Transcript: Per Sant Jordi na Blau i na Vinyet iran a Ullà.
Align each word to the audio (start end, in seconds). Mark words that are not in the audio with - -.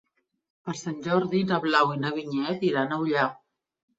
Per 0.67 0.73
Sant 0.79 0.95
Jordi 1.07 1.41
na 1.51 1.59
Blau 1.65 1.93
i 1.95 1.99
na 2.05 2.11
Vinyet 2.17 2.65
iran 2.71 2.95
a 2.97 3.01
Ullà. 3.05 3.27